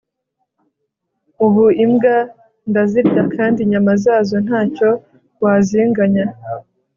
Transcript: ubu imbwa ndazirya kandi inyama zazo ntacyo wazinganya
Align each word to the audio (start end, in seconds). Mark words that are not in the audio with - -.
ubu 1.45 1.65
imbwa 1.83 2.15
ndazirya 2.69 3.23
kandi 3.35 3.57
inyama 3.61 3.91
zazo 4.03 4.35
ntacyo 4.45 4.89
wazinganya 5.43 6.25